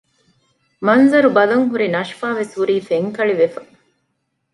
[0.85, 3.61] މަންޒަރު ބަލަން ހުރި ނަޝްފާ ވެސް ހުރީ ފެންކަޅިވެފަ